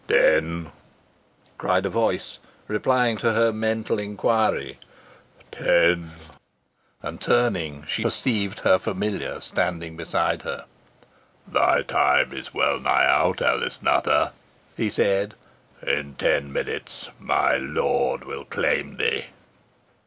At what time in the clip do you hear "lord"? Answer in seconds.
17.57-18.23